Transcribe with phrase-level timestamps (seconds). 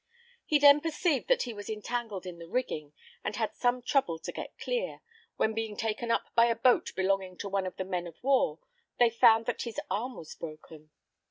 [0.47, 4.31] He then perceived that he was entangled in the rigging, and had some trouble to
[4.31, 5.01] get clear,
[5.35, 8.57] when being taken up by a boat belonging to one of the men of war,
[8.97, 10.89] they found that his arm was broken.